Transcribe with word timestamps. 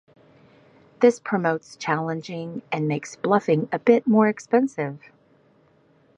This 0.99 1.19
promotes 1.19 1.75
challenging 1.75 2.63
and 2.71 2.87
makes 2.87 3.15
bluffing 3.15 3.69
a 3.71 3.77
bit 3.77 4.07
more 4.07 4.27
expensive. 4.29 4.97